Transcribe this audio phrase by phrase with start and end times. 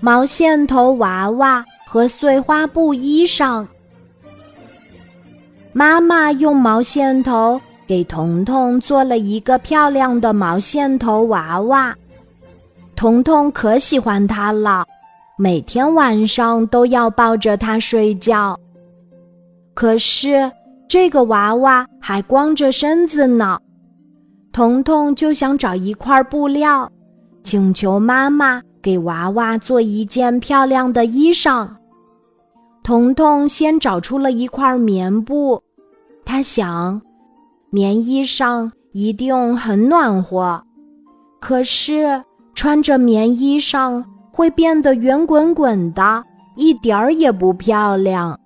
[0.00, 3.66] 毛线头娃娃和碎花布衣裳。
[5.72, 11.94] 妈妈用毛线头给彤彤做了一个漂亮的毛线头娃娃，
[12.94, 14.84] 彤彤可喜欢它了，
[15.38, 18.58] 每天晚上都要抱着它睡觉。
[19.74, 20.50] 可是
[20.88, 23.58] 这个娃娃还光着身子呢，
[24.50, 26.90] 彤彤就想找一块布料，
[27.42, 31.68] 请求妈妈给娃娃做一件漂亮的衣裳。
[32.84, 35.60] 彤彤先找出了一块棉布。
[36.24, 37.02] 他想，
[37.70, 40.62] 棉衣裳一定很暖和，
[41.40, 42.22] 可是
[42.54, 46.22] 穿着棉衣裳会变得圆滚滚的，
[46.54, 48.38] 一点儿也不漂亮。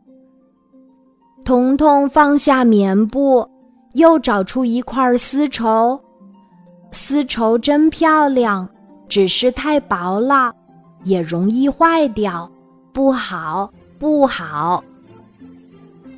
[1.45, 3.47] 彤彤放下棉布，
[3.93, 6.01] 又找出一块丝绸，
[6.91, 8.67] 丝绸真漂亮，
[9.11, 10.55] 只是太薄了，
[11.03, 12.51] 也容易坏掉，
[12.93, 14.83] 不好，不好。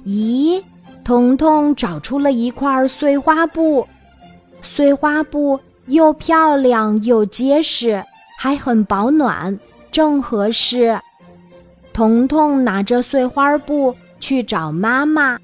[0.04, 0.62] 咦？
[1.02, 3.84] 彤彤找出了一块碎花布，
[4.60, 8.04] 碎花布又漂亮又结实，
[8.38, 9.58] 还很保暖，
[9.90, 11.00] 正合适。
[11.92, 15.38] 彤彤拿着碎花布去找妈妈，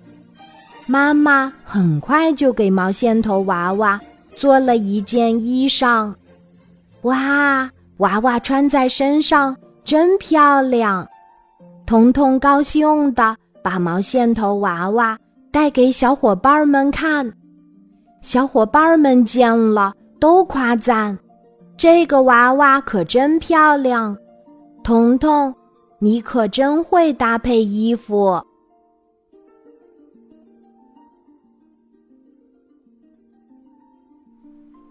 [0.87, 4.01] 妈妈很快就给毛线头娃娃
[4.37, 6.15] 做了一件衣裳。
[7.03, 11.07] 哇，娃娃穿在身上真漂亮！
[11.87, 15.19] 彤彤高兴的把毛线头娃娃。
[15.51, 17.33] 带给小伙伴们看，
[18.21, 21.19] 小伙伴们见了都夸赞
[21.75, 24.15] ：“这个娃娃可真漂亮，
[24.85, 25.53] 彤彤，
[25.99, 28.41] 你可真会搭配衣服。”